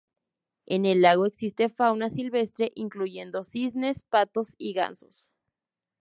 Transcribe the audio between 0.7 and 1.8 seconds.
el lago existe